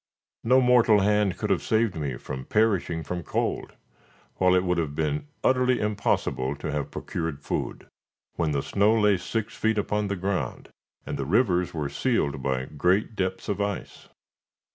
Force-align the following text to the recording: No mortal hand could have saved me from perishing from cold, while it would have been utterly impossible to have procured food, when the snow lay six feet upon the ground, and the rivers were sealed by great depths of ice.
No 0.43 0.61
mortal 0.61 1.01
hand 1.01 1.37
could 1.37 1.51
have 1.51 1.61
saved 1.61 1.93
me 1.95 2.17
from 2.17 2.45
perishing 2.45 3.03
from 3.03 3.21
cold, 3.21 3.73
while 4.37 4.55
it 4.55 4.63
would 4.63 4.79
have 4.79 4.95
been 4.95 5.27
utterly 5.43 5.79
impossible 5.79 6.55
to 6.55 6.71
have 6.71 6.89
procured 6.89 7.43
food, 7.43 7.85
when 8.33 8.51
the 8.51 8.63
snow 8.63 8.99
lay 8.99 9.17
six 9.17 9.55
feet 9.55 9.77
upon 9.77 10.07
the 10.07 10.15
ground, 10.15 10.69
and 11.05 11.19
the 11.19 11.25
rivers 11.27 11.75
were 11.75 11.87
sealed 11.87 12.41
by 12.41 12.65
great 12.65 13.15
depths 13.15 13.47
of 13.47 13.61
ice. 13.61 14.07